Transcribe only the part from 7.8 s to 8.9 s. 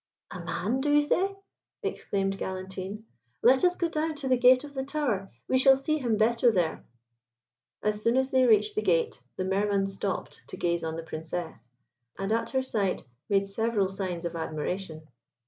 As soon as they reached the